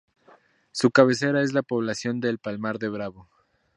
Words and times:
Su 0.71 0.89
cabecera 0.89 1.43
es 1.43 1.53
la 1.53 1.61
población 1.61 2.21
de 2.21 2.35
Palmar 2.35 2.79
de 2.79 2.89
Bravo. 2.89 3.29